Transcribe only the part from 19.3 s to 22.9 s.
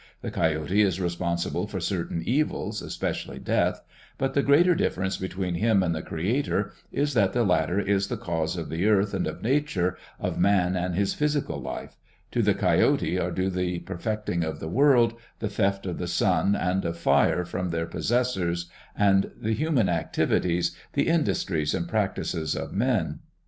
the human activities, the industries and practices of